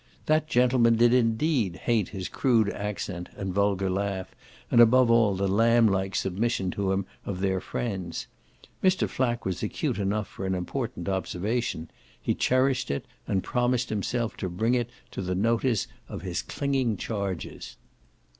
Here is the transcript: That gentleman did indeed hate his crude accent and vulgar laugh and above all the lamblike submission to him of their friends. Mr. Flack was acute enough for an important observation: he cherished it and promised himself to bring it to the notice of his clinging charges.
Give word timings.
That 0.25 0.47
gentleman 0.47 0.95
did 0.95 1.13
indeed 1.13 1.75
hate 1.75 2.09
his 2.09 2.27
crude 2.27 2.69
accent 2.71 3.29
and 3.37 3.53
vulgar 3.53 3.87
laugh 3.87 4.33
and 4.71 4.81
above 4.81 5.11
all 5.11 5.35
the 5.35 5.47
lamblike 5.47 6.15
submission 6.15 6.71
to 6.71 6.91
him 6.91 7.05
of 7.23 7.39
their 7.39 7.61
friends. 7.61 8.25
Mr. 8.83 9.07
Flack 9.07 9.45
was 9.45 9.61
acute 9.61 9.99
enough 9.99 10.27
for 10.27 10.47
an 10.47 10.55
important 10.55 11.07
observation: 11.07 11.91
he 12.19 12.33
cherished 12.33 12.89
it 12.89 13.05
and 13.27 13.43
promised 13.43 13.89
himself 13.89 14.35
to 14.37 14.49
bring 14.49 14.73
it 14.73 14.89
to 15.11 15.21
the 15.21 15.35
notice 15.35 15.85
of 16.09 16.23
his 16.23 16.41
clinging 16.41 16.97
charges. 16.97 17.77